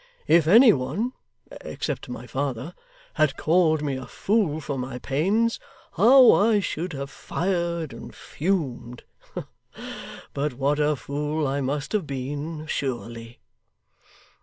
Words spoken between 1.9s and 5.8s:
my father) had called me a fool for my pains,